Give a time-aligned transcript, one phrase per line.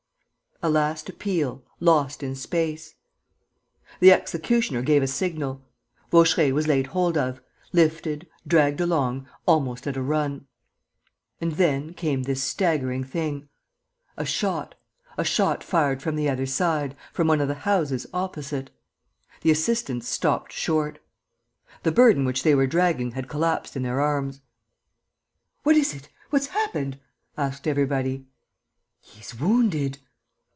[0.63, 2.93] A last appeal, lost in space.
[3.99, 5.63] The executioner gave a signal.
[6.11, 7.41] Vaucheray was laid hold of,
[7.73, 10.45] lifted, dragged along, almost at a run.
[11.39, 13.49] And then came this staggering thing:
[14.15, 14.75] a shot,
[15.17, 18.69] a shot fired from the other side, from one of the houses opposite.
[19.41, 20.99] The assistants stopped short.
[21.81, 24.41] The burden which they were dragging had collapsed in their arms.
[25.63, 26.09] "What is it?
[26.29, 26.99] What's happened?"
[27.35, 28.27] asked everybody.
[28.99, 29.97] "He's wounded...."